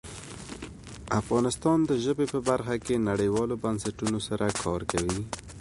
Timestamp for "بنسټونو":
3.63-4.19